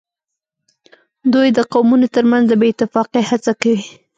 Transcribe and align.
دوی 1.33 1.47
د 1.57 1.59
قومونو 1.73 2.07
ترمنځ 2.15 2.43
د 2.47 2.53
بې 2.59 2.67
اتفاقۍ 2.71 3.23
هڅه 3.31 3.51
کوي 3.61 3.79